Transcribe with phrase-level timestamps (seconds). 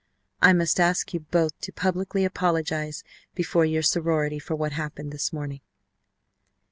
[0.41, 3.03] I must ask you both to publicly apologize
[3.35, 5.61] before your sorority for what happened this morning."